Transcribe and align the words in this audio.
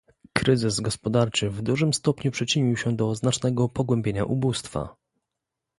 Kryzys 0.33 0.79
gospodarczy 0.81 1.49
w 1.49 1.61
dużym 1.61 1.93
stopniu 1.93 2.31
przyczynił 2.31 2.77
się 2.77 2.95
do 2.95 3.15
znacznego 3.15 3.69
pogłębienia 3.69 4.25
ubóstwa 4.25 4.95